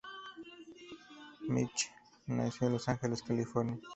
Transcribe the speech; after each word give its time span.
Mitchell 1.47 1.91
nació 2.25 2.65
en 2.65 2.73
Los 2.73 2.89
Ángeles, 2.89 3.21
California. 3.21 3.77